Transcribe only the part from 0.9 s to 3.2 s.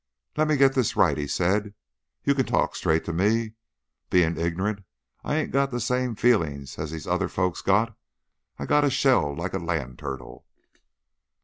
right," he said. "You can talk straight to